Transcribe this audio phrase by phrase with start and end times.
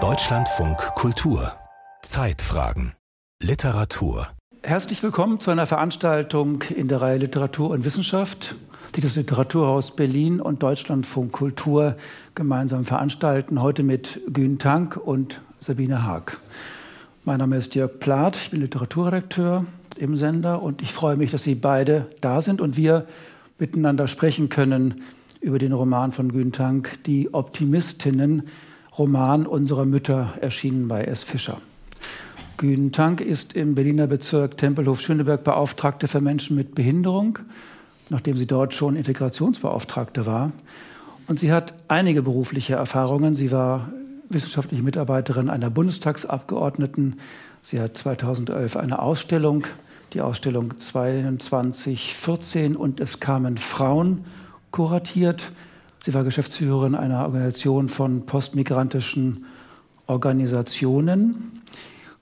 [0.00, 1.52] Deutschlandfunk Kultur
[2.00, 2.92] Zeitfragen
[3.42, 4.28] Literatur
[4.62, 8.54] Herzlich willkommen zu einer Veranstaltung in der Reihe Literatur und Wissenschaft,
[8.94, 11.96] die das Literaturhaus Berlin und Deutschlandfunk Kultur
[12.36, 13.60] gemeinsam veranstalten.
[13.60, 16.38] Heute mit Gün Tank und Sabine Haag.
[17.24, 19.64] Mein Name ist Jörg Plath, ich bin Literaturredakteur
[19.96, 23.08] im Sender und ich freue mich, dass Sie beide da sind und wir
[23.58, 25.02] miteinander sprechen können
[25.40, 28.42] über den Roman von Gün Tank, Die Optimistinnen,
[28.96, 31.22] Roman unserer Mütter, erschienen bei S.
[31.22, 31.60] Fischer.
[32.56, 37.38] Gün Tank ist im Berliner Bezirk Tempelhof-Schöneberg Beauftragte für Menschen mit Behinderung,
[38.10, 40.52] nachdem sie dort schon Integrationsbeauftragte war.
[41.28, 43.36] Und sie hat einige berufliche Erfahrungen.
[43.36, 43.92] Sie war
[44.28, 47.20] wissenschaftliche Mitarbeiterin einer Bundestagsabgeordneten.
[47.62, 49.64] Sie hat 2011 eine Ausstellung,
[50.12, 54.24] die Ausstellung 2214 und es kamen Frauen
[54.70, 55.52] kuratiert.
[56.04, 59.44] Sie war Geschäftsführerin einer Organisation von postmigrantischen
[60.06, 61.62] Organisationen.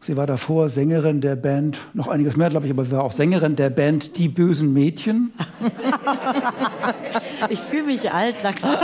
[0.01, 3.12] Sie war davor Sängerin der Band, noch einiges mehr, glaube ich, aber sie war auch
[3.12, 5.33] Sängerin der Band Die bösen Mädchen.
[7.48, 8.77] ich fühle mich alt langsam.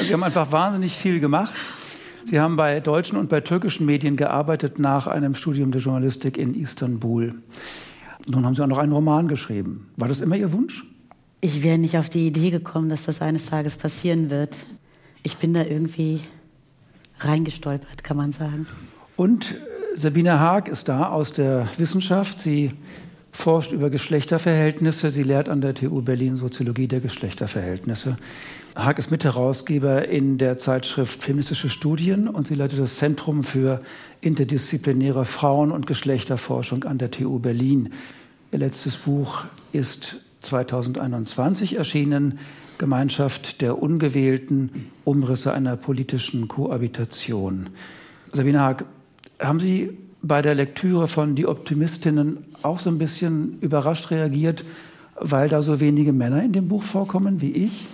[0.00, 1.52] Sie haben einfach wahnsinnig viel gemacht.
[2.24, 6.54] Sie haben bei deutschen und bei türkischen Medien gearbeitet nach einem Studium der Journalistik in
[6.54, 7.34] Istanbul.
[8.30, 9.90] Nun haben Sie auch noch einen Roman geschrieben.
[9.96, 10.84] War das immer Ihr Wunsch?
[11.44, 14.56] Ich wäre nicht auf die Idee gekommen, dass das eines Tages passieren wird.
[15.22, 16.22] Ich bin da irgendwie
[17.18, 18.66] reingestolpert, kann man sagen.
[19.14, 19.54] Und äh,
[19.94, 22.40] Sabine Haag ist da aus der Wissenschaft.
[22.40, 22.70] Sie
[23.30, 25.10] forscht über Geschlechterverhältnisse.
[25.10, 28.16] Sie lehrt an der TU Berlin Soziologie der Geschlechterverhältnisse.
[28.74, 33.82] Haag ist Mitherausgeber in der Zeitschrift Feministische Studien und sie leitet das Zentrum für
[34.22, 37.92] interdisziplinäre Frauen- und Geschlechterforschung an der TU Berlin.
[38.50, 42.38] Ihr letztes Buch ist 2021 erschienen,
[42.78, 47.70] Gemeinschaft der Ungewählten, Umrisse einer politischen Kohabitation.
[48.32, 48.84] Sabine Haag,
[49.40, 54.64] haben Sie bei der Lektüre von Die Optimistinnen auch so ein bisschen überrascht reagiert,
[55.20, 57.86] weil da so wenige Männer in dem Buch vorkommen wie ich?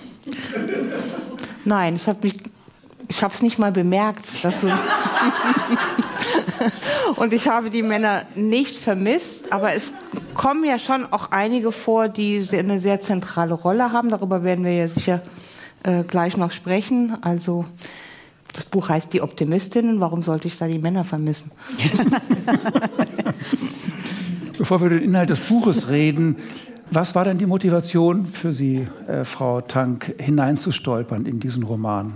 [1.65, 4.69] Nein, ich habe es nicht mal bemerkt, dass so
[7.17, 9.95] Und ich habe die Männer nicht vermisst, aber es
[10.35, 14.09] kommen ja schon auch einige vor, die eine sehr zentrale Rolle haben.
[14.11, 15.23] Darüber werden wir ja sicher
[15.83, 17.17] äh, gleich noch sprechen.
[17.23, 17.65] Also
[18.53, 20.01] das Buch heißt Die Optimistinnen.
[20.01, 21.51] Warum sollte ich da die Männer vermissen?
[24.59, 26.37] Bevor wir über den Inhalt des Buches reden,
[26.91, 32.13] was war denn die Motivation für Sie, äh, Frau Tank, hineinzustolpern in diesen Roman?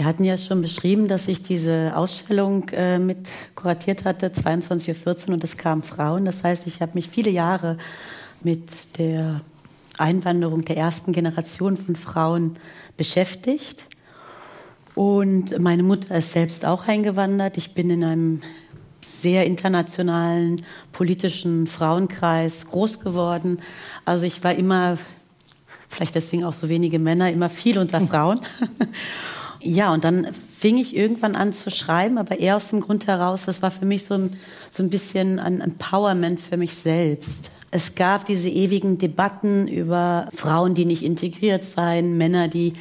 [0.00, 5.34] Sie hatten ja schon beschrieben, dass ich diese Ausstellung äh, mit kuratiert hatte, 22.14 Uhr,
[5.34, 6.24] und es kamen Frauen.
[6.24, 7.76] Das heißt, ich habe mich viele Jahre
[8.42, 9.42] mit der
[9.98, 12.56] Einwanderung der ersten Generation von Frauen
[12.96, 13.84] beschäftigt.
[14.94, 17.58] Und meine Mutter ist selbst auch eingewandert.
[17.58, 18.42] Ich bin in einem
[19.02, 20.62] sehr internationalen
[20.92, 23.58] politischen Frauenkreis groß geworden.
[24.06, 24.96] Also ich war immer,
[25.90, 28.40] vielleicht deswegen auch so wenige Männer, immer viel unter Frauen.
[29.62, 33.42] Ja, und dann fing ich irgendwann an zu schreiben, aber eher aus dem Grund heraus,
[33.44, 34.36] das war für mich so ein,
[34.70, 37.50] so ein bisschen ein Empowerment für mich selbst.
[37.70, 42.72] Es gab diese ewigen Debatten über Frauen, die nicht integriert seien, Männer, die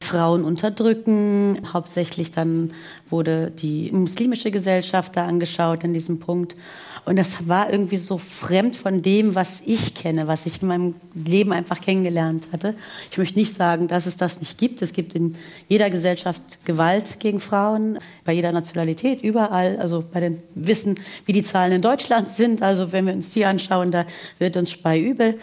[0.00, 1.58] Frauen unterdrücken.
[1.72, 2.72] Hauptsächlich dann
[3.10, 6.56] wurde die muslimische Gesellschaft da angeschaut an diesem Punkt.
[7.04, 10.94] Und das war irgendwie so fremd von dem, was ich kenne, was ich in meinem
[11.14, 12.76] Leben einfach kennengelernt hatte.
[13.10, 14.82] Ich möchte nicht sagen, dass es das nicht gibt.
[14.82, 15.34] Es gibt in
[15.66, 19.78] jeder Gesellschaft Gewalt gegen Frauen, bei jeder Nationalität, überall.
[19.78, 20.94] Also bei den Wissen,
[21.26, 22.62] wie die Zahlen in Deutschland sind.
[22.62, 24.06] Also wenn wir uns die anschauen, da
[24.38, 25.40] wird uns Spei übel.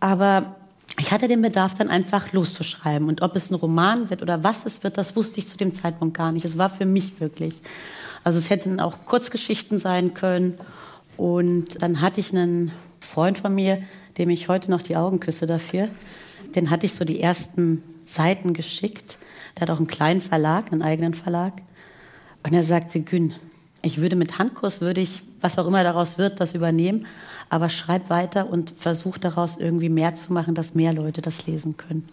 [0.00, 0.56] Aber
[0.98, 3.06] ich hatte den Bedarf, dann einfach loszuschreiben.
[3.06, 5.70] Und ob es ein Roman wird oder was es wird, das wusste ich zu dem
[5.70, 6.44] Zeitpunkt gar nicht.
[6.44, 7.62] Es war für mich wirklich.
[8.24, 10.58] Also es hätten auch Kurzgeschichten sein können
[11.16, 13.82] und dann hatte ich einen Freund von mir,
[14.18, 15.88] dem ich heute noch die Augen küsse dafür.
[16.54, 19.18] Den hatte ich so die ersten Seiten geschickt.
[19.56, 21.54] Der hat auch einen kleinen Verlag, einen eigenen Verlag.
[22.42, 23.34] Und er sagte, Gün,
[23.82, 27.06] ich würde mit Handkuss, würde ich, was auch immer daraus wird, das übernehmen.
[27.48, 31.76] Aber schreib weiter und versuch daraus irgendwie mehr zu machen, dass mehr Leute das lesen
[31.76, 32.08] können.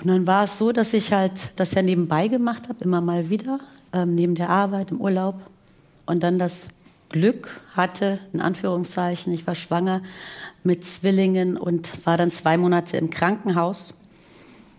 [0.00, 3.30] Und dann war es so, dass ich halt das ja nebenbei gemacht habe, immer mal
[3.30, 3.58] wieder,
[3.92, 5.34] ähm, neben der Arbeit, im Urlaub.
[6.06, 6.68] Und dann das
[7.08, 10.02] Glück hatte, in Anführungszeichen, ich war schwanger
[10.62, 13.94] mit Zwillingen und war dann zwei Monate im Krankenhaus.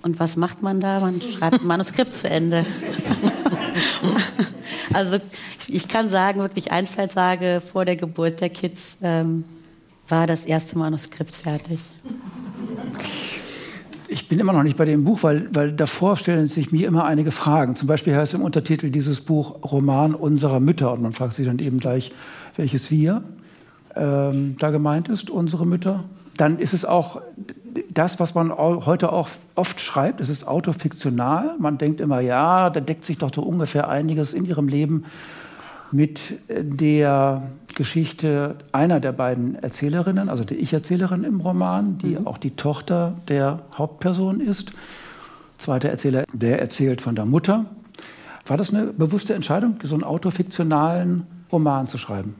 [0.02, 1.00] Und was macht man da?
[1.00, 2.66] Man schreibt ein Manuskript zu Ende.
[4.94, 5.18] also
[5.68, 9.44] ich kann sagen, wirklich ein, zwei Tage vor der Geburt der Kids ähm,
[10.08, 11.80] war das erste Manuskript fertig.
[14.20, 17.06] Ich bin immer noch nicht bei dem Buch, weil, weil davor stellen sich mir immer
[17.06, 17.78] einige Fragen.
[17.78, 20.92] Zum Beispiel heißt im Untertitel dieses Buch Roman unserer Mütter.
[20.92, 22.12] Und man fragt sich dann eben gleich,
[22.58, 23.24] welches wir
[23.96, 26.04] ähm, da gemeint ist, unsere Mütter.
[26.36, 27.22] Dann ist es auch
[27.94, 30.20] das, was man heute auch oft schreibt.
[30.20, 31.56] Es ist autofiktional.
[31.58, 35.06] Man denkt immer, ja, da deckt sich doch so ungefähr einiges in ihrem Leben
[35.92, 37.44] mit der
[37.76, 42.28] Geschichte einer der beiden Erzählerinnen, also der Ich-Erzählerin im Roman, die mhm.
[42.28, 44.72] auch die Tochter der Hauptperson ist.
[45.58, 47.66] Zweiter Erzähler, der erzählt von der Mutter.
[48.46, 52.36] War das eine bewusste Entscheidung, so einen autofiktionalen Roman zu schreiben?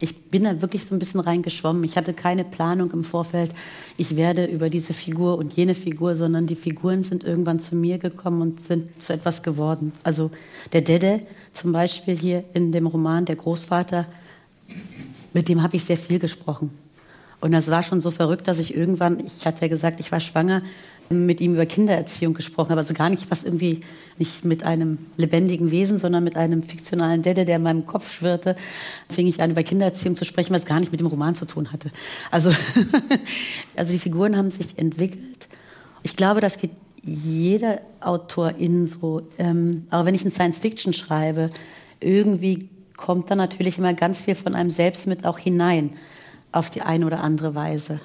[0.00, 1.82] Ich bin da wirklich so ein bisschen reingeschwommen.
[1.84, 3.52] Ich hatte keine Planung im Vorfeld,
[3.96, 7.98] ich werde über diese Figur und jene Figur, sondern die Figuren sind irgendwann zu mir
[7.98, 9.92] gekommen und sind zu etwas geworden.
[10.02, 10.30] Also
[10.74, 11.22] der Dede
[11.52, 14.06] zum Beispiel hier in dem Roman, der Großvater,
[15.32, 16.70] mit dem habe ich sehr viel gesprochen.
[17.40, 20.20] Und das war schon so verrückt, dass ich irgendwann, ich hatte ja gesagt, ich war
[20.20, 20.62] schwanger,
[21.08, 22.80] mit ihm über Kindererziehung gesprochen habe.
[22.80, 23.80] Also gar nicht was irgendwie,
[24.18, 28.56] nicht mit einem lebendigen Wesen, sondern mit einem fiktionalen Dede, der in meinem Kopf schwirrte,
[29.08, 31.72] fing ich an, über Kindererziehung zu sprechen, was gar nicht mit dem Roman zu tun
[31.72, 31.90] hatte.
[32.30, 32.50] Also,
[33.76, 35.48] also die Figuren haben sich entwickelt.
[36.02, 36.70] Ich glaube, das geht
[37.02, 39.22] jeder Autorin so.
[39.38, 41.50] Ähm, aber wenn ich in Science Fiction schreibe,
[42.00, 45.90] irgendwie kommt da natürlich immer ganz viel von einem selbst mit auch hinein,
[46.52, 48.00] auf die eine oder andere Weise.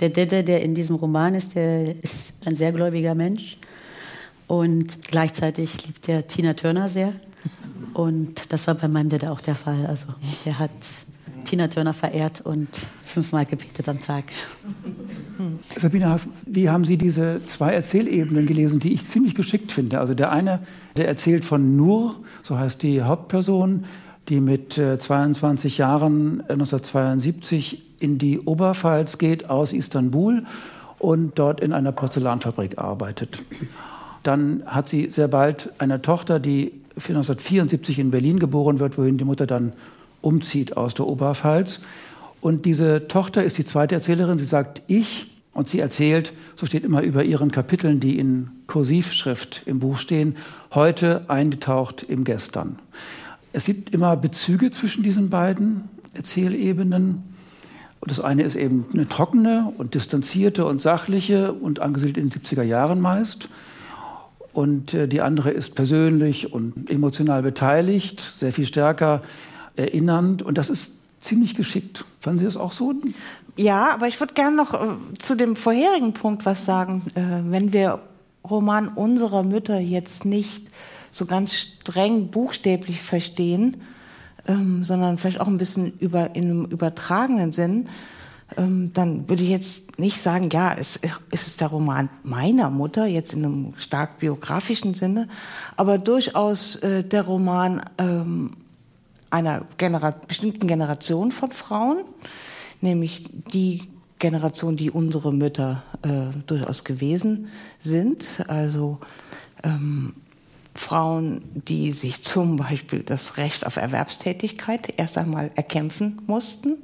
[0.00, 3.56] Der Dede, der in diesem Roman ist, der ist ein sehr gläubiger Mensch.
[4.46, 7.12] Und gleichzeitig liebt er Tina Turner sehr.
[7.94, 9.86] Und das war bei meinem Dede auch der Fall.
[9.86, 10.06] Also
[10.44, 10.70] er hat
[11.44, 12.68] Tina Turner verehrt und
[13.02, 14.24] fünfmal gebetet am Tag.
[15.76, 20.00] Sabine, wie haben Sie diese zwei Erzählebenen gelesen, die ich ziemlich geschickt finde?
[20.00, 20.60] Also der eine,
[20.96, 23.84] der erzählt von Nur, so heißt die Hauptperson,
[24.28, 30.44] die mit 22 äh, Jahren 1972 äh, in die Oberpfalz geht aus Istanbul
[30.98, 33.42] und dort in einer Porzellanfabrik arbeitet.
[34.22, 39.24] Dann hat sie sehr bald eine Tochter, die 1974 in Berlin geboren wird, wohin die
[39.24, 39.72] Mutter dann
[40.20, 41.80] umzieht aus der Oberpfalz.
[42.42, 44.36] Und diese Tochter ist die zweite Erzählerin.
[44.36, 49.62] Sie sagt ich und sie erzählt, so steht immer über ihren Kapiteln, die in Kursivschrift
[49.64, 50.36] im Buch stehen,
[50.74, 52.78] heute eingetaucht im Gestern.
[53.54, 57.33] Es gibt immer Bezüge zwischen diesen beiden Erzählebenen.
[58.06, 62.62] Das eine ist eben eine trockene und distanzierte und sachliche und angesiedelt in den 70er
[62.62, 63.48] Jahren meist.
[64.52, 69.22] Und äh, die andere ist persönlich und emotional beteiligt, sehr viel stärker
[69.76, 70.42] erinnernd.
[70.42, 72.04] Und das ist ziemlich geschickt.
[72.20, 72.94] Fanden Sie das auch so?
[73.56, 77.02] Ja, aber ich würde gerne noch äh, zu dem vorherigen Punkt was sagen.
[77.14, 78.00] Äh, wenn wir
[78.48, 80.68] Roman unserer Mütter jetzt nicht
[81.10, 83.78] so ganz streng buchstäblich verstehen,
[84.46, 87.88] ähm, sondern vielleicht auch ein bisschen über, in einem übertragenen Sinn,
[88.56, 91.00] ähm, dann würde ich jetzt nicht sagen, ja, es,
[91.30, 95.28] es ist der Roman meiner Mutter, jetzt in einem stark biografischen Sinne,
[95.76, 98.50] aber durchaus äh, der Roman ähm,
[99.30, 102.04] einer Genera bestimmten Generation von Frauen,
[102.80, 103.82] nämlich die
[104.18, 107.48] Generation, die unsere Mütter äh, durchaus gewesen
[107.78, 108.44] sind.
[108.46, 108.98] Also
[109.64, 110.14] ähm,
[110.74, 116.76] Frauen, die sich zum Beispiel das Recht auf Erwerbstätigkeit erst einmal erkämpfen mussten,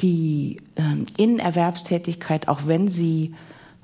[0.00, 3.34] die ähm, in Erwerbstätigkeit, auch wenn sie,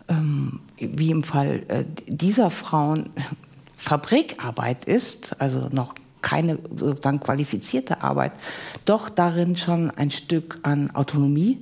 [0.08, 3.10] ähm, wie im Fall äh, dieser Frauen,
[3.76, 8.32] Fabrikarbeit ist, also noch keine sozusagen qualifizierte Arbeit,
[8.84, 11.58] doch darin schon ein Stück an Autonomie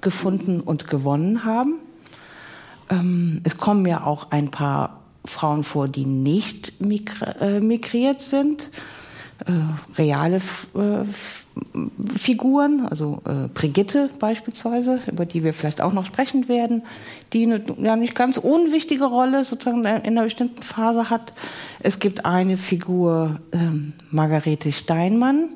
[0.00, 1.74] gefunden und gewonnen haben.
[2.88, 8.70] Ähm, es kommen ja auch ein paar Frauen vor, die nicht äh, migriert sind,
[9.46, 9.52] äh,
[9.98, 11.04] reale äh,
[12.14, 13.20] Figuren, also
[13.52, 16.84] Brigitte beispielsweise, über die wir vielleicht auch noch sprechen werden,
[17.32, 21.32] die eine ja nicht ganz unwichtige Rolle sozusagen in einer bestimmten Phase hat.
[21.80, 25.48] Es gibt eine Figur, ähm, Margarete Steinmann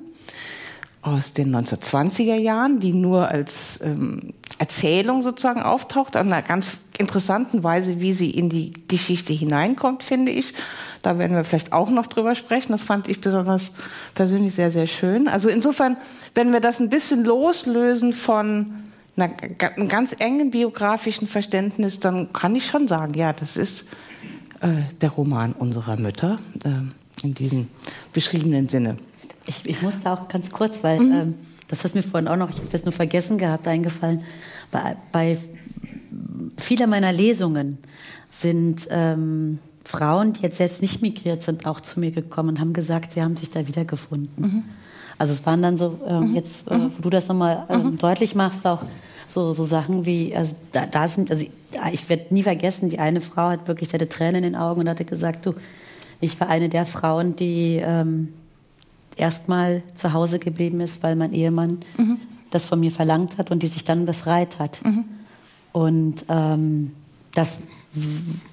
[1.03, 7.65] aus den 1920er Jahren, die nur als ähm, Erzählung sozusagen auftaucht, an einer ganz interessanten
[7.65, 10.55] Weise, wie sie in die Geschichte hineinkommt, finde ich.
[11.03, 12.71] Da werden wir vielleicht auch noch drüber sprechen.
[12.71, 13.73] Das fand ich besonders
[14.15, 15.27] persönlich sehr, sehr schön.
[15.27, 15.97] Also insofern,
[16.37, 18.85] wenn wir das ein bisschen loslösen von
[19.17, 23.89] einer, einem ganz engen biografischen Verständnis, dann kann ich schon sagen, ja, das ist
[24.61, 27.67] äh, der Roman unserer Mütter äh, in diesem
[28.13, 28.97] beschriebenen Sinne.
[29.47, 31.13] Ich, ich musste auch ganz kurz, weil mhm.
[31.13, 31.35] ähm,
[31.73, 34.25] das ist mir vorhin auch noch, ich habe es jetzt nur vergessen gehabt, eingefallen.
[34.71, 35.39] Bei, bei
[36.59, 37.79] viele meiner Lesungen
[38.31, 42.75] sind ähm, Frauen, die jetzt selbst nicht migriert sind, auch zu mir gekommen und haben
[42.75, 44.31] gesagt, sie haben sich da wiedergefunden.
[44.37, 44.63] Mhm.
[45.17, 46.35] Also es waren dann so, ähm, mhm.
[46.35, 46.93] jetzt, äh, mhm.
[46.95, 47.97] wo du das nochmal ähm, mhm.
[47.97, 48.83] deutlich machst, auch
[49.27, 51.47] So, so Sachen wie, also da, da sind, also
[51.91, 54.83] ich werde nie vergessen, die eine Frau hat wirklich, sie hatte Tränen in den Augen
[54.83, 55.55] und hatte gesagt, du,
[56.21, 58.29] ich war eine der Frauen, die ähm,
[59.17, 62.19] erstmal zu Hause geblieben ist, weil mein Ehemann mhm.
[62.51, 64.85] das von mir verlangt hat und die sich dann befreit hat.
[64.85, 65.05] Mhm.
[65.73, 66.93] Und ähm,
[67.35, 67.61] das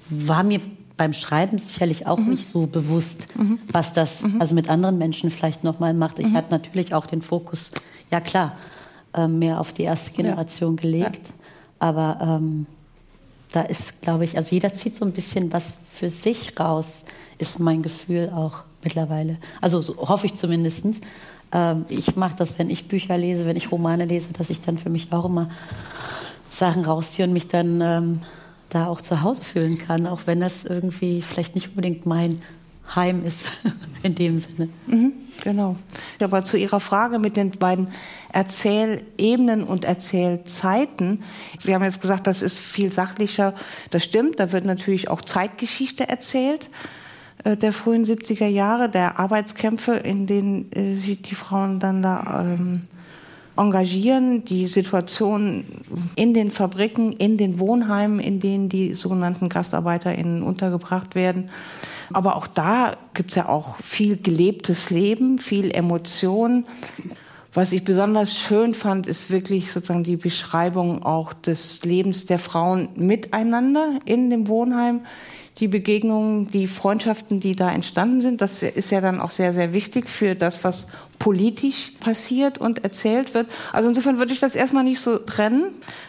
[0.08, 0.60] war mir
[0.96, 2.30] beim Schreiben sicherlich auch mhm.
[2.30, 3.58] nicht so bewusst, mhm.
[3.72, 4.40] was das mhm.
[4.40, 6.18] also mit anderen Menschen vielleicht nochmal macht.
[6.18, 6.34] Ich mhm.
[6.34, 7.70] hatte natürlich auch den Fokus,
[8.10, 8.56] ja klar,
[9.14, 10.82] äh, mehr auf die erste Generation ja.
[10.82, 11.28] gelegt.
[11.28, 11.34] Ja.
[11.78, 12.66] Aber ähm,
[13.52, 17.04] da ist, glaube ich, also jeder zieht so ein bisschen was für sich raus,
[17.38, 19.36] ist mein Gefühl auch mittlerweile.
[19.60, 21.02] Also so hoffe ich zumindest.
[21.52, 24.78] Ähm, ich mache das, wenn ich Bücher lese, wenn ich Romane lese, dass ich dann
[24.78, 25.50] für mich auch immer
[26.50, 28.22] Sachen rausziehe und mich dann ähm,
[28.68, 32.42] da auch zu Hause fühlen kann, auch wenn das irgendwie vielleicht nicht unbedingt mein
[32.94, 33.46] Heim ist
[34.02, 34.68] in dem Sinne.
[34.86, 35.76] Mhm, genau.
[36.20, 37.88] Aber zu Ihrer Frage mit den beiden
[38.32, 41.22] Erzählebenen und Erzählzeiten.
[41.58, 43.54] Sie haben jetzt gesagt, das ist viel sachlicher.
[43.90, 44.40] Das stimmt.
[44.40, 46.99] Da wird natürlich auch Zeitgeschichte erzählt äh,
[47.44, 52.82] der frühen 70er Jahre, der Arbeitskämpfe, in denen äh, sich die Frauen dann da ähm,
[53.56, 55.64] engagieren, die Situation
[56.16, 61.50] in den Fabriken, in den Wohnheimen, in denen die sogenannten GastarbeiterInnen untergebracht werden.
[62.12, 66.64] Aber auch da gibt es ja auch viel gelebtes Leben, viel Emotion.
[67.52, 72.88] Was ich besonders schön fand, ist wirklich sozusagen die Beschreibung auch des Lebens der Frauen
[72.94, 75.00] miteinander in dem Wohnheim,
[75.60, 78.40] die Begegnungen, die Freundschaften, die da entstanden sind.
[78.40, 80.86] Das ist ja dann auch sehr, sehr wichtig für das, was
[81.18, 83.46] politisch passiert und erzählt wird.
[83.72, 85.64] Also insofern würde ich das erstmal nicht so trennen.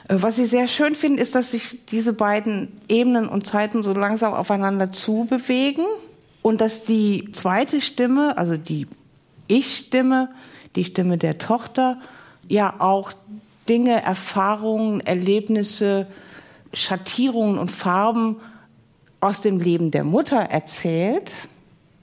[0.08, 3.94] Äh, was ich sehr schön finde, ist, dass sich diese beiden Ebenen und Zeiten so
[3.94, 5.86] langsam aufeinander zubewegen
[6.42, 8.88] und dass die zweite Stimme, also die
[9.48, 10.30] Ich-Stimme,
[10.78, 11.98] die Stimme der Tochter,
[12.48, 13.12] ja auch
[13.68, 16.08] Dinge, Erfahrungen, Erlebnisse,
[16.74, 18.38] Schattierungen und Farben
[19.22, 21.32] aus dem Leben der Mutter erzählt.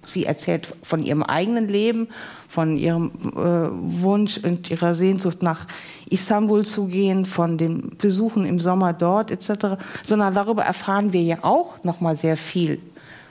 [0.05, 2.09] Sie erzählt von ihrem eigenen Leben,
[2.49, 5.67] von ihrem äh, Wunsch und ihrer Sehnsucht nach
[6.09, 11.39] Istanbul zu gehen, von den Besuchen im Sommer dort etc., sondern darüber erfahren wir ja
[11.43, 12.81] auch noch mal sehr viel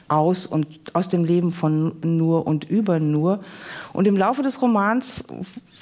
[0.08, 3.40] aus und aus dem Leben von Nur und über Nur.
[3.94, 5.26] Und im Laufe des Romans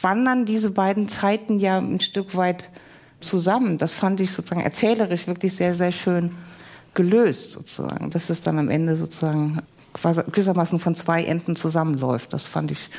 [0.01, 2.69] wandern diese beiden Zeiten ja ein Stück weit
[3.19, 3.77] zusammen.
[3.77, 6.31] Das fand ich sozusagen erzählerisch wirklich sehr, sehr schön
[6.95, 8.09] gelöst sozusagen.
[8.09, 9.61] Dass es dann am Ende sozusagen
[10.01, 12.33] gewissermaßen von zwei Enden zusammenläuft.
[12.33, 12.89] Das fand ich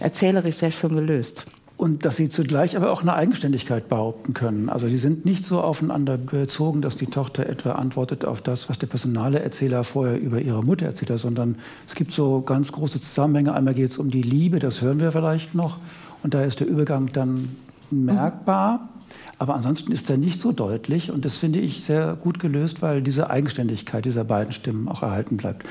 [0.00, 1.44] erzählerisch sehr schön gelöst.
[1.76, 4.68] Und dass sie zugleich aber auch eine Eigenständigkeit behaupten können.
[4.68, 8.78] Also die sind nicht so aufeinander bezogen, dass die Tochter etwa antwortet auf das, was
[8.78, 11.56] der personale Erzähler vorher über ihre Mutter erzählt hat, sondern
[11.88, 13.54] es gibt so ganz große Zusammenhänge.
[13.54, 15.78] Einmal geht es um die Liebe, das hören wir vielleicht noch.
[16.22, 17.56] Und da ist der Übergang dann
[17.90, 18.88] merkbar.
[19.42, 23.02] Aber ansonsten ist er nicht so deutlich und das finde ich sehr gut gelöst, weil
[23.02, 25.66] diese Eigenständigkeit dieser beiden Stimmen auch erhalten bleibt.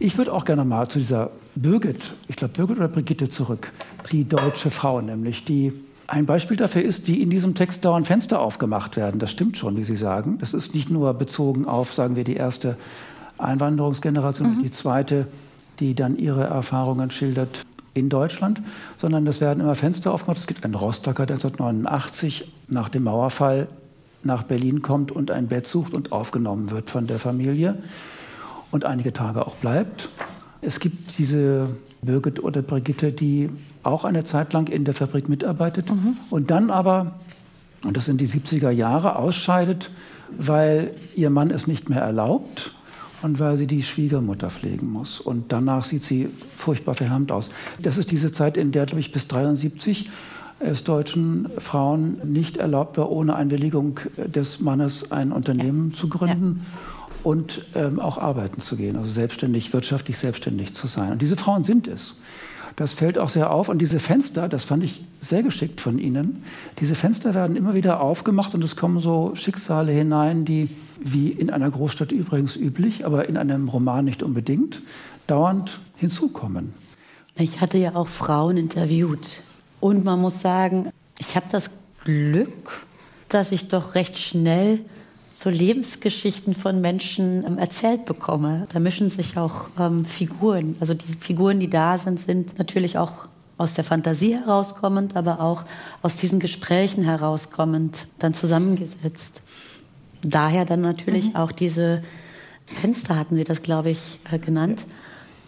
[0.00, 3.70] Ich würde auch gerne mal zu dieser Birgit, ich glaube Birgit oder Brigitte zurück,
[4.10, 5.72] die deutsche Frau nämlich, die
[6.08, 9.20] ein Beispiel dafür ist, wie in diesem Text dauernd Fenster aufgemacht werden.
[9.20, 10.38] Das stimmt schon, wie Sie sagen.
[10.40, 12.76] Das ist nicht nur bezogen auf, sagen wir, die erste
[13.38, 14.62] Einwanderungsgeneration, mhm.
[14.64, 15.28] die zweite,
[15.78, 18.60] die dann ihre Erfahrungen schildert in Deutschland,
[18.98, 20.38] sondern es werden immer Fenster aufgemacht.
[20.38, 23.68] Es gibt einen Rostocker, der 1989 nach dem Mauerfall
[24.22, 27.76] nach Berlin kommt und ein Bett sucht und aufgenommen wird von der Familie
[28.70, 30.08] und einige Tage auch bleibt.
[30.60, 31.68] Es gibt diese
[32.02, 33.50] Birgit oder Brigitte, die
[33.82, 36.16] auch eine Zeit lang in der Fabrik mitarbeitet mhm.
[36.30, 37.18] und dann aber,
[37.84, 39.90] und das sind die 70er Jahre, ausscheidet,
[40.38, 42.72] weil ihr Mann es nicht mehr erlaubt
[43.22, 45.20] und weil sie die Schwiegermutter pflegen muss.
[45.20, 47.50] Und danach sieht sie furchtbar verhärmt aus.
[47.80, 50.10] Das ist diese Zeit, in der, glaube ich, bis 73
[50.60, 56.60] es deutschen Frauen nicht erlaubt war, ohne Einwilligung des Mannes ein Unternehmen zu gründen.
[56.60, 61.12] Ja und ähm, auch arbeiten zu gehen, also selbstständig, wirtschaftlich selbstständig zu sein.
[61.12, 62.16] Und diese Frauen sind es.
[62.76, 63.68] Das fällt auch sehr auf.
[63.68, 66.42] Und diese Fenster, das fand ich sehr geschickt von Ihnen,
[66.80, 70.68] diese Fenster werden immer wieder aufgemacht und es kommen so Schicksale hinein, die,
[71.00, 74.80] wie in einer Großstadt übrigens üblich, aber in einem Roman nicht unbedingt,
[75.26, 76.74] dauernd hinzukommen.
[77.36, 79.26] Ich hatte ja auch Frauen interviewt.
[79.80, 81.70] Und man muss sagen, ich habe das
[82.04, 82.84] Glück,
[83.28, 84.80] dass ich doch recht schnell
[85.32, 88.66] so Lebensgeschichten von Menschen ähm, erzählt bekomme.
[88.72, 90.76] Da mischen sich auch ähm, Figuren.
[90.80, 93.12] Also die Figuren, die da sind, sind natürlich auch
[93.58, 95.64] aus der Fantasie herauskommend, aber auch
[96.02, 99.42] aus diesen Gesprächen herauskommend dann zusammengesetzt.
[100.22, 101.36] Daher dann natürlich mhm.
[101.36, 102.02] auch diese
[102.66, 104.84] Fenster, hatten Sie das, glaube ich, äh, genannt.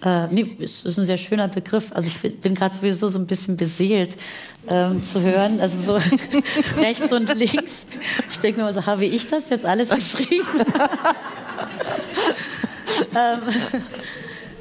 [0.04, 1.90] Äh, nee, es ist ein sehr schöner Begriff.
[1.92, 4.16] Also ich bin gerade sowieso so ein bisschen beseelt
[4.68, 5.60] ähm, zu hören.
[5.60, 6.00] Also so
[6.76, 7.86] rechts und links.
[8.30, 10.46] Ich denke mir mal so, habe ich das jetzt alles geschrieben?
[13.16, 13.40] ähm,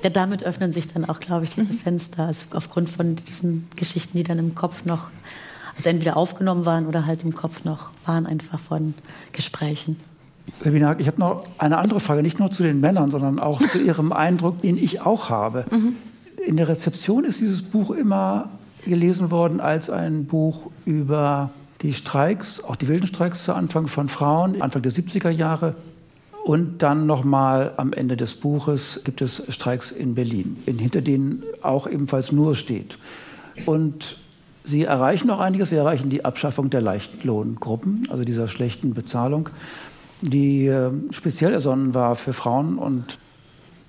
[0.02, 2.28] ja, damit öffnen sich dann auch, glaube ich, diese Fenster.
[2.28, 5.10] Also aufgrund von diesen Geschichten, die dann im Kopf noch,
[5.76, 8.94] also entweder aufgenommen waren oder halt im Kopf noch waren, einfach von
[9.34, 9.98] Gesprächen.
[10.64, 13.82] Sabine ich habe noch eine andere Frage, nicht nur zu den Männern, sondern auch zu
[13.84, 15.66] Ihrem Eindruck, den ich auch habe.
[15.72, 15.96] Mhm.
[16.46, 18.50] In der Rezeption ist dieses Buch immer
[18.86, 24.10] gelesen worden als ein Buch über die Streiks, auch die wilden Streiks zu Anfang von
[24.10, 25.76] Frauen, Anfang der 70er Jahre.
[26.44, 31.88] Und dann nochmal am Ende des Buches gibt es Streiks in Berlin, hinter denen auch
[31.88, 32.98] ebenfalls nur steht.
[33.66, 34.18] Und
[34.66, 35.70] Sie erreichen noch einiges.
[35.70, 39.50] Sie erreichen die Abschaffung der Leichtlohngruppen, also dieser schlechten Bezahlung
[40.24, 42.78] die äh, speziell ersonnen war für Frauen.
[42.78, 43.18] Und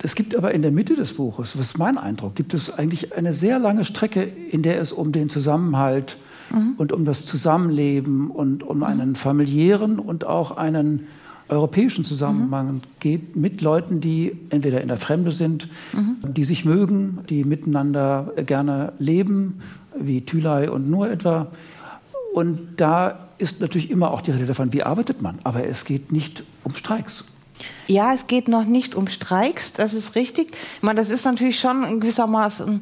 [0.03, 3.17] es gibt aber in der Mitte des Buches, was ist mein Eindruck, gibt es eigentlich
[3.17, 6.17] eine sehr lange Strecke, in der es um den Zusammenhalt
[6.51, 6.75] mhm.
[6.77, 11.07] und um das Zusammenleben und um einen familiären und auch einen
[11.49, 12.81] europäischen Zusammenhang mhm.
[13.01, 16.17] geht mit Leuten, die entweder in der Fremde sind, mhm.
[16.35, 19.61] die sich mögen, die miteinander gerne leben,
[19.99, 21.49] wie Thülei und Nur etwa.
[22.35, 25.39] Und da ist natürlich immer auch die Rede davon, wie arbeitet man.
[25.45, 27.25] Aber es geht nicht um Streiks.
[27.87, 30.51] Ja, es geht noch nicht um Streiks, das ist richtig.
[30.51, 32.81] Ich meine, das ist natürlich schon in gewissermaßen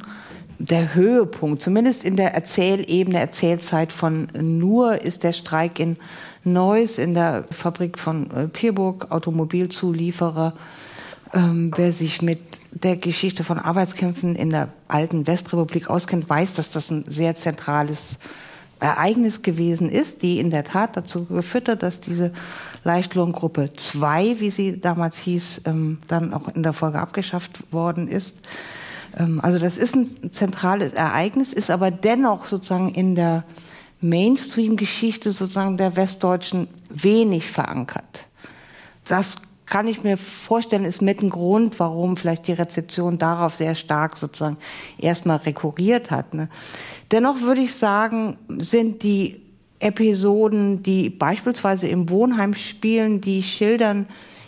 [0.58, 5.98] der Höhepunkt, zumindest in der Erzählebene, Erzählzeit von Nur ist der Streik in
[6.44, 10.54] Neuss in der Fabrik von äh, Pierburg, Automobilzulieferer.
[11.34, 12.40] Ähm, wer sich mit
[12.70, 18.18] der Geschichte von Arbeitskämpfen in der alten Westrepublik auskennt, weiß, dass das ein sehr zentrales
[18.82, 22.32] Ereignis gewesen ist, die in der Tat dazu geführt hat, dass diese
[22.84, 28.48] Leichtlohngruppe 2, wie sie damals hieß, ähm, dann auch in der Folge abgeschafft worden ist.
[29.16, 33.44] Ähm, also das ist ein zentrales Ereignis, ist aber dennoch sozusagen in der
[34.00, 38.26] Mainstream-Geschichte sozusagen der Westdeutschen wenig verankert.
[39.06, 43.74] Das kann ich mir vorstellen, ist mit ein Grund, warum vielleicht die Rezeption darauf sehr
[43.74, 44.58] stark sozusagen
[44.98, 46.34] erstmal rekurriert hat.
[46.34, 46.48] Ne?
[47.10, 49.40] Dennoch würde ich sagen, sind die
[49.78, 54.06] Episoden, die beispielsweise im Wohnheim spielen, die schildern,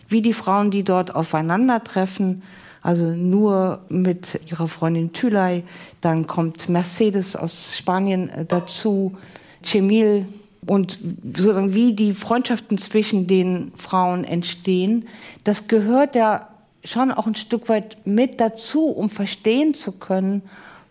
[0.09, 2.43] wie die Frauen, die dort aufeinandertreffen,
[2.83, 5.65] also nur mit ihrer Freundin Thülei,
[6.01, 9.17] dann kommt Mercedes aus Spanien äh, dazu,
[9.65, 10.27] Cemil
[10.67, 15.07] und sozusagen wie die Freundschaften zwischen den Frauen entstehen,
[15.45, 16.49] das gehört ja
[16.85, 20.43] schon auch ein Stück weit mit dazu, um verstehen zu können,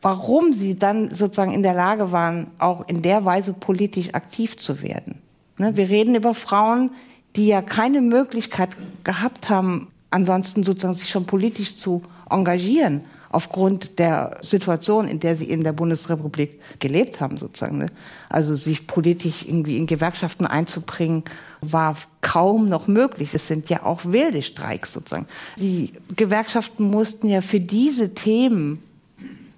[0.02, 4.82] warum sie dann sozusagen in der Lage waren, auch in der Weise politisch aktiv zu
[4.82, 5.22] werden.
[5.58, 6.92] Ne, wir reden über Frauen,
[7.36, 8.70] die ja keine Möglichkeit
[9.04, 13.02] gehabt haben, ansonsten sozusagen sich schon politisch zu engagieren
[13.34, 17.80] aufgrund der Situation, in der sie in der Bundesrepublik gelebt haben, sozusagen.
[17.80, 17.88] Ne?
[18.30, 21.24] Also sich politisch irgendwie in Gewerkschaften einzubringen,
[21.62, 23.34] war kaum noch möglich.
[23.34, 25.26] Es sind ja auch wilde Streiks sozusagen.
[25.58, 28.84] Die Gewerkschaften mussten ja für diese Themen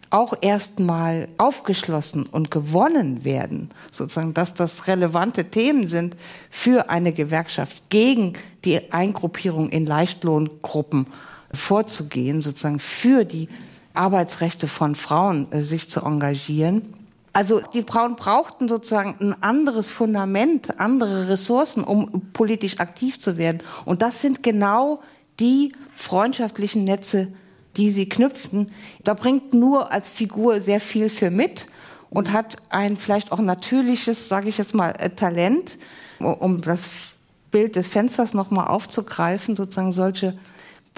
[0.10, 6.16] auch erstmal aufgeschlossen und gewonnen werden, sozusagen, dass das relevante Themen sind
[6.50, 8.34] für eine Gewerkschaft gegen
[8.64, 11.08] die Eingruppierung in Leichtlohngruppen
[11.52, 13.50] vorzugehen, sozusagen für die
[13.94, 16.94] Arbeitsrechte von Frauen äh, sich zu engagieren.
[17.34, 23.62] Also die Frauen brauchten sozusagen ein anderes Fundament, andere Ressourcen, um politisch aktiv zu werden.
[23.84, 25.02] Und das sind genau
[25.40, 27.28] die freundschaftlichen Netze,
[27.76, 28.72] die sie knüpften.
[29.04, 31.68] Da bringt nur als Figur sehr viel für mit
[32.10, 35.78] und hat ein vielleicht auch natürliches, sage ich jetzt mal, äh, Talent,
[36.20, 37.16] um das
[37.52, 40.38] Bild des Fensters nochmal aufzugreifen, sozusagen solche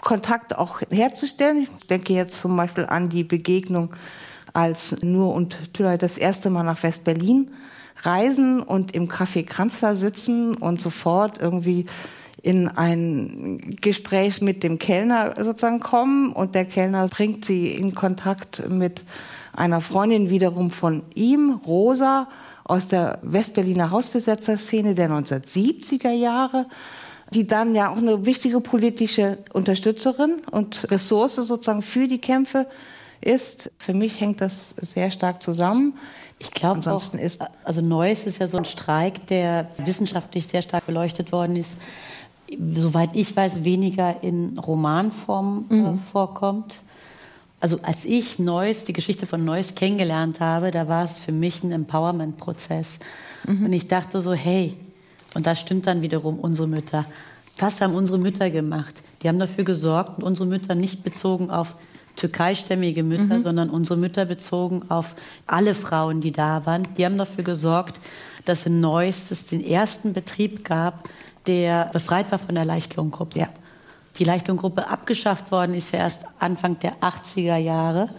[0.01, 1.63] Kontakt auch herzustellen.
[1.63, 3.95] Ich denke jetzt zum Beispiel an die Begegnung,
[4.53, 7.51] als Nur und Tülay das erste Mal nach West-Berlin
[8.01, 11.86] reisen und im Café Kranzler sitzen und sofort irgendwie
[12.41, 18.69] in ein Gespräch mit dem Kellner sozusagen kommen und der Kellner bringt sie in Kontakt
[18.69, 19.03] mit
[19.53, 22.27] einer Freundin wiederum von ihm, Rosa,
[22.63, 26.67] aus der Westberliner Hausbesetzerszene der 1970er Jahre
[27.33, 32.67] die dann ja auch eine wichtige politische Unterstützerin und Ressource sozusagen für die Kämpfe
[33.21, 33.71] ist.
[33.77, 35.93] Für mich hängt das sehr stark zusammen.
[36.39, 40.85] Ich glaube auch, ist also Neues ist ja so ein Streik, der wissenschaftlich sehr stark
[40.85, 41.77] beleuchtet worden ist.
[42.73, 45.99] Soweit ich weiß, weniger in Romanform äh, mhm.
[45.99, 46.75] vorkommt.
[47.59, 51.63] Also als ich Neues, die Geschichte von Neues kennengelernt habe, da war es für mich
[51.63, 52.99] ein Empowerment-Prozess.
[53.47, 53.65] Mhm.
[53.65, 54.77] Und ich dachte so, hey,
[55.38, 57.06] und da stimmt dann wiederum unsere Mütter.
[57.60, 59.04] Das haben unsere Mütter gemacht.
[59.21, 61.76] Die haben dafür gesorgt und unsere Mütter nicht bezogen auf
[62.15, 63.43] türkeistämmige Mütter, mhm.
[63.43, 66.88] sondern unsere Mütter bezogen auf alle Frauen, die da waren.
[66.97, 68.00] Die haben dafür gesorgt,
[68.45, 71.08] dass in Neuss es den ersten Betrieb gab,
[71.45, 73.38] der befreit war von der Leichtlohngruppe.
[73.38, 73.50] Ja.
[74.17, 78.10] Die Leichtlohngruppe abgeschafft worden ist ja erst Anfang der 80er Jahre.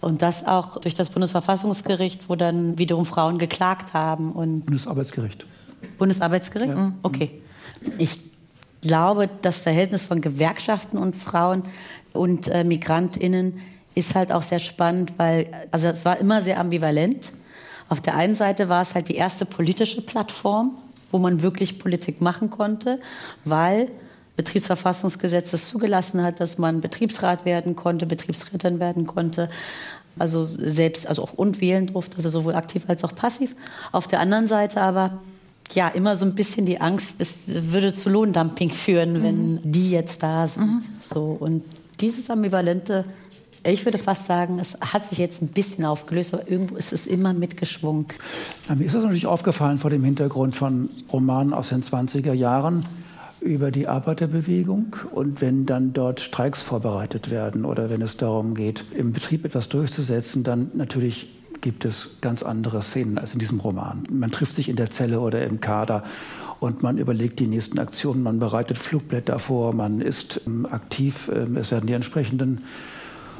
[0.00, 4.30] Und das auch durch das Bundesverfassungsgericht, wo dann wiederum Frauen geklagt haben.
[4.30, 5.44] Und Bundesarbeitsgericht.
[5.98, 6.74] Bundesarbeitsgericht?
[6.74, 6.92] Ja.
[7.02, 7.42] Okay.
[7.98, 8.20] Ich
[8.82, 11.62] glaube, das Verhältnis von Gewerkschaften und Frauen
[12.12, 13.58] und äh, MigrantInnen
[13.94, 17.32] ist halt auch sehr spannend, weil, also es war immer sehr ambivalent.
[17.88, 20.76] Auf der einen Seite war es halt die erste politische Plattform,
[21.10, 23.00] wo man wirklich Politik machen konnte,
[23.44, 23.88] weil
[24.36, 29.50] Betriebsverfassungsgesetz es zugelassen hat, dass man Betriebsrat werden konnte, Betriebsrätin werden konnte.
[30.18, 33.54] Also selbst, also auch und wählen durfte, also sowohl aktiv als auch passiv.
[33.92, 35.20] Auf der anderen Seite aber
[35.74, 39.60] ja immer so ein bisschen die Angst, es würde zu Lohndumping führen, wenn mhm.
[39.64, 40.66] die jetzt da sind.
[40.66, 40.82] Mhm.
[41.02, 41.62] So und
[42.00, 43.04] dieses ambivalente,
[43.64, 47.06] ich würde fast sagen, es hat sich jetzt ein bisschen aufgelöst, aber irgendwo ist es
[47.06, 48.06] immer mitgeschwungen.
[48.68, 52.84] Ja, mir ist das natürlich aufgefallen vor dem Hintergrund von Romanen aus den 20er Jahren
[53.40, 58.84] über die Arbeiterbewegung und wenn dann dort Streiks vorbereitet werden oder wenn es darum geht,
[58.94, 61.28] im Betrieb etwas durchzusetzen, dann natürlich
[61.62, 64.02] gibt es ganz andere Szenen als in diesem Roman.
[64.10, 66.04] Man trifft sich in der Zelle oder im Kader
[66.60, 71.56] und man überlegt die nächsten Aktionen, man bereitet Flugblätter vor, man ist ähm, aktiv, ähm,
[71.56, 72.62] es werden die entsprechenden,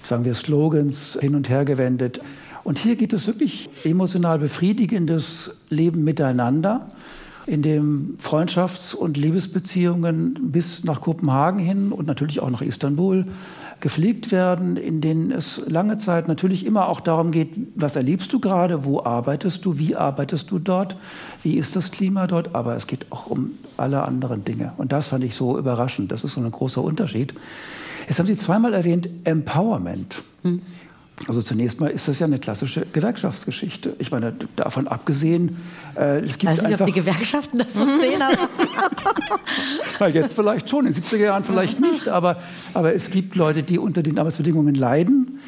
[0.02, 2.20] sagen wir, Slogans hin und her gewendet.
[2.64, 6.90] Und hier geht es wirklich emotional befriedigendes Leben miteinander
[7.46, 13.26] in dem Freundschafts- und Liebesbeziehungen bis nach Kopenhagen hin und natürlich auch nach Istanbul
[13.82, 18.38] gepflegt werden, in denen es lange Zeit natürlich immer auch darum geht, was erlebst du
[18.38, 20.96] gerade, wo arbeitest du, wie arbeitest du dort,
[21.42, 24.72] wie ist das Klima dort, aber es geht auch um alle anderen Dinge.
[24.76, 27.34] Und das fand ich so überraschend, das ist so ein großer Unterschied.
[28.06, 30.22] Jetzt haben Sie zweimal erwähnt Empowerment.
[30.42, 30.62] Hm.
[31.28, 33.94] Also zunächst mal ist das ja eine klassische Gewerkschaftsgeschichte.
[33.98, 35.56] Ich meine, davon abgesehen,
[35.96, 40.08] äh, es gibt Weiß nicht, ob die Gewerkschaften das so sehen, aber...
[40.12, 42.38] jetzt vielleicht schon, in den 70er Jahren vielleicht nicht, aber,
[42.74, 45.38] aber es gibt Leute, die unter den Arbeitsbedingungen leiden,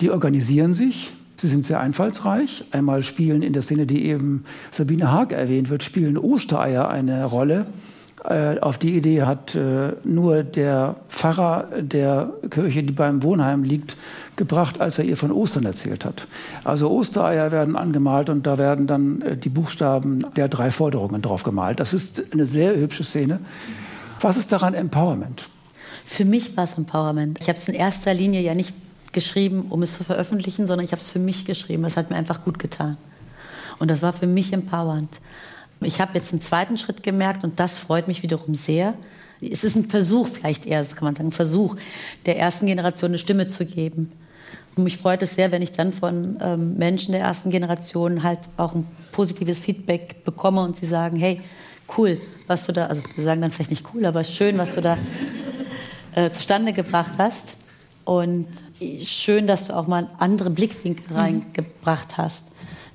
[0.00, 2.64] die organisieren sich, Sie sind sehr einfallsreich.
[2.70, 7.66] Einmal spielen in der Szene, die eben Sabine Haag erwähnt wird, spielen Ostereier eine Rolle.
[8.24, 13.96] Äh, auf die Idee hat äh, nur der Pfarrer der Kirche, die beim Wohnheim liegt,
[14.36, 16.26] gebracht, als er ihr von Ostern erzählt hat.
[16.64, 21.42] Also Ostereier werden angemalt und da werden dann äh, die Buchstaben der drei Forderungen drauf
[21.42, 21.80] gemalt.
[21.80, 23.40] Das ist eine sehr hübsche Szene.
[24.20, 25.48] Was ist daran Empowerment?
[26.04, 27.40] Für mich war es Empowerment.
[27.40, 28.74] Ich habe es in erster Linie ja nicht
[29.12, 31.82] geschrieben, um es zu veröffentlichen, sondern ich habe es für mich geschrieben.
[31.82, 32.96] Das hat mir einfach gut getan.
[33.78, 35.20] Und das war für mich empowernd.
[35.80, 38.94] Ich habe jetzt einen zweiten Schritt gemerkt und das freut mich wiederum sehr.
[39.40, 41.76] Es ist ein Versuch, vielleicht eher, kann man sagen, ein Versuch,
[42.26, 44.12] der ersten Generation eine Stimme zu geben.
[44.74, 48.40] Und mich freut es sehr, wenn ich dann von ähm, Menschen der ersten Generation halt
[48.56, 51.40] auch ein positives Feedback bekomme und sie sagen, hey,
[51.96, 54.80] cool, was du da, also wir sagen dann vielleicht nicht cool, aber schön, was du
[54.80, 54.96] da
[56.14, 57.56] äh, zustande gebracht hast.
[58.04, 58.48] Und
[59.04, 61.16] schön, dass du auch mal andere Blickwinkel mhm.
[61.16, 62.46] reingebracht hast.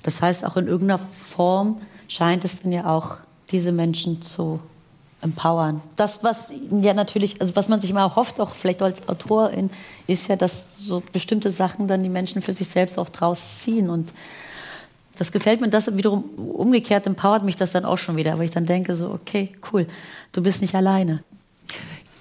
[0.03, 3.17] Das heißt, auch in irgendeiner Form scheint es dann ja auch,
[3.51, 4.59] diese Menschen zu
[5.21, 5.82] empowern.
[5.95, 9.71] Das, was ja natürlich, also was man sich immer hofft, auch vielleicht als Autorin,
[10.06, 13.89] ist ja, dass so bestimmte Sachen dann die Menschen für sich selbst auch draus ziehen.
[13.89, 14.13] Und
[15.17, 18.51] das gefällt mir, das wiederum umgekehrt empowert mich das dann auch schon wieder, weil ich
[18.51, 19.88] dann denke so, okay, cool,
[20.34, 21.23] du bist nicht alleine.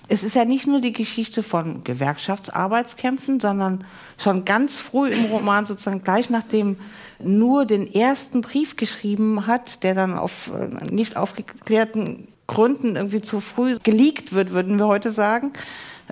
[0.08, 3.84] Es ist ja nicht nur die Geschichte von Gewerkschaftsarbeitskämpfen, sondern
[4.16, 6.78] schon ganz früh im Roman, sozusagen gleich nachdem
[7.18, 13.40] nur den ersten Brief geschrieben hat, der dann auf äh, nicht aufgeklärten Gründen irgendwie zu
[13.40, 15.52] früh geleakt wird, würden wir heute sagen,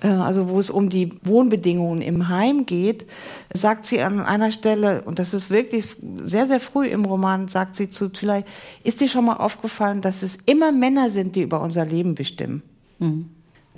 [0.03, 3.07] äh, also wo es um die Wohnbedingungen im Heim geht,
[3.53, 7.77] sagt sie an einer Stelle, und das ist wirklich sehr, sehr früh im Roman, sagt
[7.77, 8.45] sie zu Tülay,
[8.83, 12.63] ist dir schon mal aufgefallen, dass es immer Männer sind, die über unser Leben bestimmen?
[12.99, 13.31] Mhm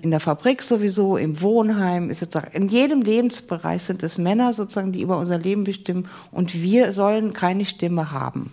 [0.03, 2.13] in der Fabrik sowieso, im Wohnheim,
[2.53, 6.09] in jedem Lebensbereich sind es Männer sozusagen, die über unser Leben bestimmen.
[6.31, 8.53] Und wir sollen keine Stimme haben.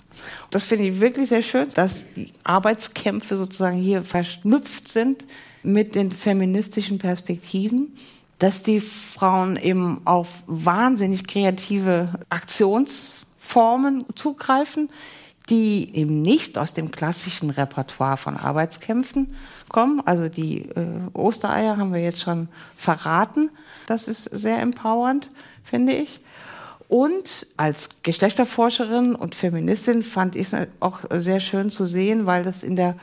[0.51, 5.25] Das finde ich wirklich sehr schön, dass die Arbeitskämpfe sozusagen hier verknüpft sind
[5.63, 7.93] mit den feministischen Perspektiven,
[8.39, 14.89] dass die Frauen eben auf wahnsinnig kreative Aktionsformen zugreifen,
[15.49, 19.35] die eben nicht aus dem klassischen Repertoire von Arbeitskämpfen
[19.69, 20.01] kommen.
[20.05, 23.49] Also die äh, Ostereier haben wir jetzt schon verraten.
[23.85, 25.29] Das ist sehr empowernd,
[25.63, 26.21] finde ich.
[26.87, 32.63] Und als Geschlechterforscherin und Feministin fand ich es auch sehr schön zu sehen, weil das
[32.63, 32.95] in der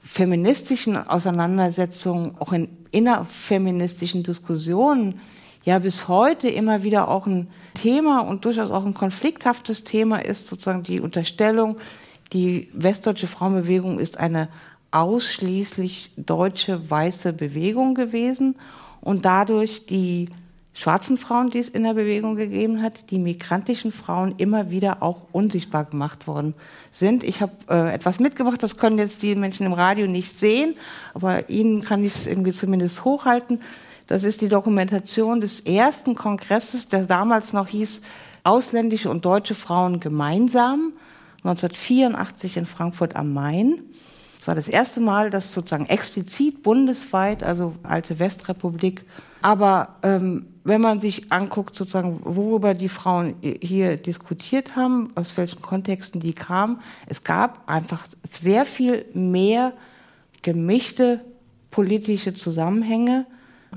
[0.00, 5.20] feministischen Auseinandersetzung, auch in innerfeministischen Diskussionen
[5.66, 10.46] ja bis heute immer wieder auch ein Thema und durchaus auch ein konflikthaftes Thema ist,
[10.46, 11.76] sozusagen die Unterstellung,
[12.32, 14.48] die westdeutsche Frauenbewegung ist eine
[14.92, 18.54] ausschließlich deutsche weiße Bewegung gewesen
[19.00, 20.28] und dadurch die
[20.72, 25.22] schwarzen Frauen, die es in der Bewegung gegeben hat, die migrantischen Frauen immer wieder auch
[25.32, 26.54] unsichtbar gemacht worden
[26.92, 27.24] sind.
[27.24, 30.74] Ich habe äh, etwas mitgebracht, das können jetzt die Menschen im Radio nicht sehen,
[31.14, 33.60] aber Ihnen kann ich es irgendwie zumindest hochhalten.
[34.06, 38.02] Das ist die Dokumentation des ersten Kongresses, der damals noch hieß
[38.44, 40.92] Ausländische und deutsche Frauen gemeinsam,
[41.38, 43.82] 1984 in Frankfurt am Main.
[44.40, 49.04] Es war das erste Mal, dass sozusagen explizit bundesweit, also alte Westrepublik,
[49.42, 55.62] aber ähm, wenn man sich anguckt, sozusagen, worüber die Frauen hier diskutiert haben, aus welchen
[55.62, 59.72] Kontexten die kamen, es gab einfach sehr viel mehr
[60.42, 61.24] gemischte
[61.70, 63.26] politische Zusammenhänge,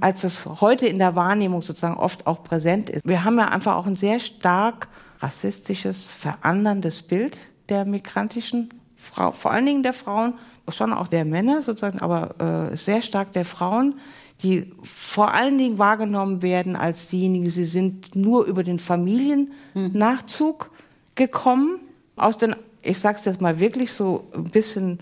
[0.01, 3.07] als das heute in der Wahrnehmung sozusagen oft auch präsent ist.
[3.07, 4.87] Wir haben ja einfach auch ein sehr stark
[5.19, 7.37] rassistisches, veranderndes Bild
[7.69, 10.33] der migrantischen Frau, vor allen Dingen der Frauen
[10.67, 13.95] schon auch der Männer sozusagen, aber äh, sehr stark der Frauen,
[14.43, 20.71] die vor allen Dingen wahrgenommen werden als diejenigen, sie sind nur über den Familiennachzug
[21.15, 21.79] gekommen,
[22.15, 24.99] aus den, ich sag's jetzt mal wirklich so ein bisschen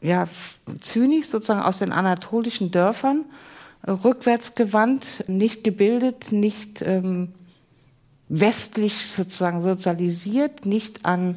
[0.00, 0.26] ja,
[0.80, 3.24] zynisch sozusagen aus den anatolischen Dörfern,
[3.86, 7.32] äh, rückwärts gewandt, nicht gebildet, nicht ähm,
[8.28, 11.36] westlich sozusagen sozialisiert, nicht an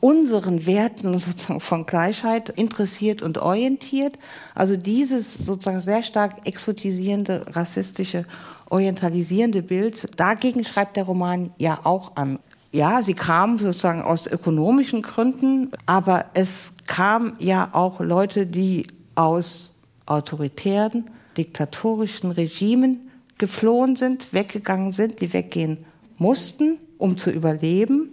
[0.00, 4.18] unseren Werten sozusagen von Gleichheit interessiert und orientiert.
[4.54, 8.26] Also dieses sozusagen sehr stark exotisierende, rassistische,
[8.68, 12.38] orientalisierende Bild, dagegen schreibt der Roman ja auch an.
[12.72, 19.74] Ja, sie kam sozusagen aus ökonomischen Gründen, aber es kam ja auch Leute, die aus
[20.06, 25.84] autoritären, diktatorischen Regimen geflohen sind, weggegangen sind, die weggehen
[26.18, 28.10] mussten, um zu überleben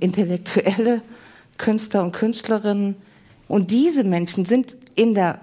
[0.00, 1.02] intellektuelle
[1.58, 2.96] Künstler und Künstlerinnen.
[3.48, 5.40] Und diese Menschen sind in der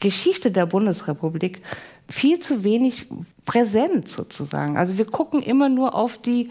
[0.00, 1.62] Geschichte der Bundesrepublik
[2.08, 3.06] viel zu wenig
[3.44, 4.76] präsent sozusagen.
[4.76, 6.48] Also wir gucken immer nur auf die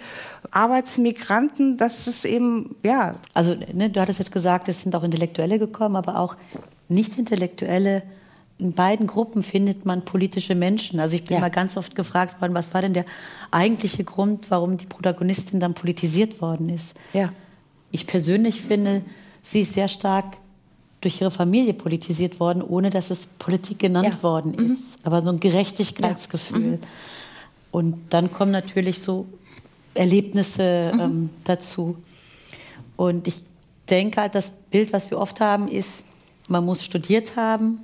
[0.52, 3.16] Arbeitsmigranten, dass es eben, ja.
[3.34, 6.36] Also ne, du hattest jetzt gesagt, es sind auch Intellektuelle gekommen, aber auch
[6.88, 8.04] Nicht-Intellektuelle.
[8.58, 11.00] In beiden Gruppen findet man politische Menschen.
[11.00, 11.41] Also ich bin ja.
[11.41, 13.06] mal ganz oft gefragt worden, was war denn der
[13.52, 16.96] eigentliche Grund, warum die Protagonistin dann politisiert worden ist.
[17.12, 17.34] Ja.
[17.91, 19.02] Ich persönlich finde,
[19.41, 20.38] sie ist sehr stark
[21.02, 24.24] durch ihre Familie politisiert worden, ohne dass es Politik genannt ja.
[24.24, 24.72] worden mhm.
[24.72, 25.06] ist.
[25.06, 26.63] Aber so ein Gerechtigkeitsgefühl.
[26.63, 26.78] Ja.
[26.78, 26.80] Mhm.
[27.72, 29.26] Und dann kommen natürlich so
[29.96, 31.00] Erlebnisse mhm.
[31.00, 31.98] ähm, dazu.
[32.96, 33.44] Und ich
[33.89, 36.06] denke halt, das Bild, was wir oft haben, ist,
[36.48, 37.80] man muss studiert haben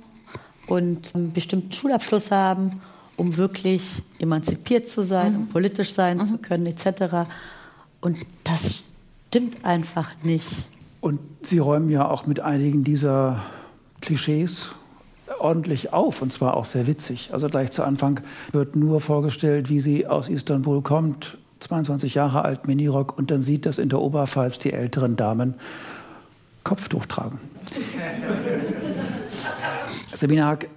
[0.72, 2.80] und einen bestimmten Schulabschluss haben
[3.16, 5.38] um wirklich emanzipiert zu sein, mhm.
[5.40, 6.22] um politisch sein mhm.
[6.22, 7.28] zu können, etc.
[8.00, 8.82] Und das
[9.28, 10.48] stimmt einfach nicht.
[11.00, 13.42] Und Sie räumen ja auch mit einigen dieser
[14.00, 14.74] Klischees
[15.38, 17.30] ordentlich auf und zwar auch sehr witzig.
[17.32, 18.20] Also gleich zu Anfang
[18.52, 23.66] wird nur vorgestellt, wie sie aus Istanbul kommt, 22 Jahre alt, Minirock, und dann sieht,
[23.66, 25.54] dass in der Oberpfalz die älteren Damen
[26.64, 27.40] Kopftuch tragen.
[30.14, 30.68] Sabine Haag,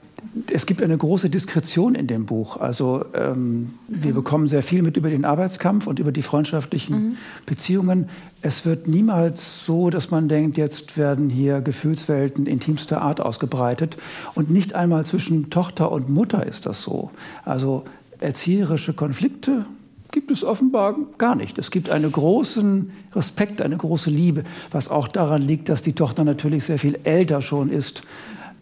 [0.52, 2.58] es gibt eine große Diskretion in dem Buch.
[2.58, 4.16] Also ähm, wir mhm.
[4.16, 7.18] bekommen sehr viel mit über den Arbeitskampf und über die freundschaftlichen mhm.
[7.46, 8.10] Beziehungen.
[8.42, 13.98] Es wird niemals so, dass man denkt, jetzt werden hier Gefühlswelten intimster Art ausgebreitet.
[14.34, 17.12] Und nicht einmal zwischen Tochter und Mutter ist das so.
[17.44, 17.84] Also
[18.20, 19.66] erzieherische Konflikte
[20.12, 21.58] gibt es offenbar gar nicht.
[21.58, 26.24] Es gibt einen großen Respekt, eine große Liebe, was auch daran liegt, dass die Tochter
[26.24, 28.04] natürlich sehr viel älter schon ist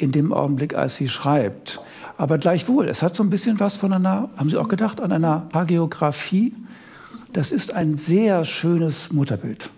[0.03, 1.79] in dem Augenblick, als sie schreibt.
[2.17, 5.11] Aber gleichwohl, es hat so ein bisschen was von einer, haben Sie auch gedacht, an
[5.11, 6.53] einer Hagiografie.
[7.31, 9.69] Das ist ein sehr schönes Mutterbild.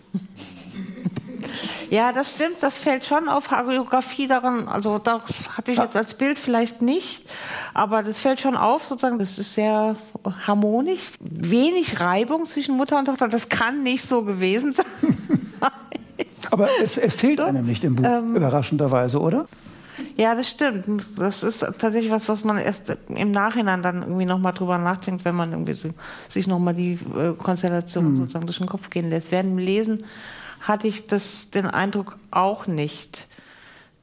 [1.90, 4.68] Ja, das stimmt, das fällt schon auf Hagiografie daran.
[4.68, 7.26] Also das hatte ich jetzt als Bild vielleicht nicht,
[7.74, 9.96] aber das fällt schon auf, sozusagen, das ist sehr
[10.46, 11.12] harmonisch.
[11.20, 14.86] Wenig Reibung zwischen Mutter und Tochter, das kann nicht so gewesen sein.
[16.52, 19.48] aber es, es fehlt einem nicht im Buch, ähm, überraschenderweise, oder?
[20.18, 21.06] Ja, das stimmt.
[21.18, 25.36] Das ist tatsächlich was, was man erst im Nachhinein dann irgendwie nochmal drüber nachdenkt, wenn
[25.36, 25.78] man irgendwie
[26.30, 28.18] sich nochmal die äh, Konstellation mhm.
[28.18, 29.32] sozusagen durch den Kopf gehen lässt.
[29.32, 30.04] Während dem Lesen
[30.62, 33.28] hatte ich das, den Eindruck auch nicht.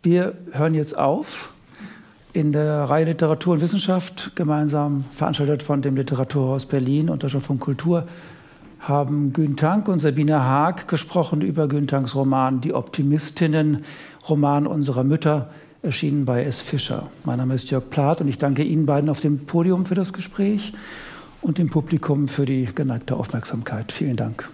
[0.02, 1.54] Wir hören jetzt auf
[2.34, 7.58] in der Reihe Literatur und Wissenschaft, gemeinsam veranstaltet von dem Literaturhaus Berlin und der von
[7.60, 8.06] Kultur,
[8.80, 13.84] haben Gün Tank und Sabine Haag gesprochen über Gün Tanks Roman Die Optimistinnen,
[14.28, 15.50] Roman unserer Mütter,
[15.82, 16.62] erschienen bei S.
[16.62, 17.10] Fischer.
[17.24, 20.12] Mein Name ist Jörg Plath und ich danke Ihnen beiden auf dem Podium für das
[20.12, 20.72] Gespräch
[21.40, 23.90] und dem Publikum für die geneigte Aufmerksamkeit.
[23.90, 24.48] Vielen Dank.